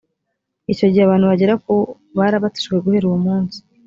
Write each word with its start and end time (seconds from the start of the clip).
icyo 0.71 0.85
gihe 0.91 1.03
abantu 1.05 1.29
bagera 1.31 1.53
ku 1.63 1.73
barabatijwe 2.17 2.75
guhera 2.83 3.05
uwo 3.07 3.19
munsi 3.25 3.57